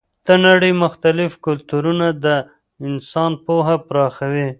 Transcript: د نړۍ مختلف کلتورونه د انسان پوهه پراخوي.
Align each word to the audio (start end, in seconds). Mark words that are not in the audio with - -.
د 0.27 0.29
نړۍ 0.45 0.71
مختلف 0.83 1.31
کلتورونه 1.45 2.07
د 2.25 2.27
انسان 2.87 3.31
پوهه 3.45 3.75
پراخوي. 3.87 4.47